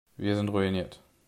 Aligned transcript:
Wir 0.17 0.35
sind 0.35 0.49
ruiniert. 0.49 0.99